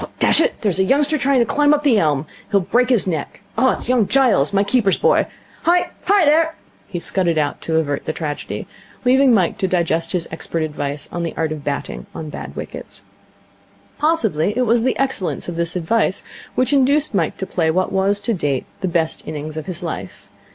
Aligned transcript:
Dash 0.17 0.41
it, 0.41 0.59
there's 0.61 0.79
a 0.79 0.83
youngster 0.83 1.15
trying 1.15 1.41
to 1.41 1.45
climb 1.45 1.75
up 1.75 1.83
the 1.83 1.99
elm. 1.99 2.25
He'll 2.49 2.59
break 2.61 2.89
his 2.89 3.05
neck. 3.05 3.41
It's 3.55 3.87
young 3.87 4.07
Giles, 4.07 4.51
my 4.51 4.63
keeper's 4.63 4.97
boy. 4.97 5.27
Hi! 5.61 5.91
Hi, 6.05 6.25
there!' 6.25 6.55
He 6.87 6.99
scudded 6.99 7.37
out 7.37 7.61
to 7.61 7.75
avert 7.75 8.05
the 8.05 8.11
tragedy, 8.11 8.65
leaving 9.05 9.31
Mike 9.31 9.59
to 9.59 9.67
digest 9.67 10.13
his 10.13 10.27
expert 10.31 10.63
advice 10.63 11.07
on 11.11 11.21
the 11.21 11.35
art 11.37 11.51
of 11.51 11.63
batting 11.63 12.07
on 12.15 12.31
bad 12.31 12.55
wickets. 12.55 13.03
Possibly 13.99 14.57
it 14.57 14.63
was 14.65 14.81
the 14.81 14.97
excellence 14.97 15.47
of 15.47 15.55
this 15.55 15.75
advice 15.75 16.23
which 16.55 16.73
induced 16.73 17.13
Mike 17.13 17.37
to 17.37 17.45
play 17.45 17.69
what 17.69 17.91
was, 17.91 18.19
to 18.21 18.33
date, 18.33 18.65
the 18.79 18.87
best 18.87 19.21
innings 19.27 19.55
of 19.55 19.67
his 19.67 19.83
life. 19.83 20.27